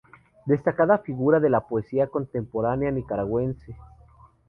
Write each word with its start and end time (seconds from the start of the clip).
Destacada 0.47 0.97
figura 0.97 1.39
de 1.39 1.51
la 1.51 1.67
poesía 1.67 2.07
contemporánea 2.07 2.89
nicaragüense. 2.89 3.77